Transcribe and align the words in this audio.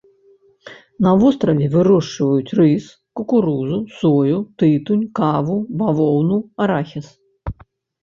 На 1.07 1.11
востраве 1.23 1.67
вырошчваюць 1.75 2.55
рыс, 2.61 2.85
кукурузу, 3.21 3.79
сою, 4.01 4.37
тытунь, 4.63 5.07
каву, 5.23 5.57
бавоўну, 5.83 6.45
арахіс. 6.67 7.07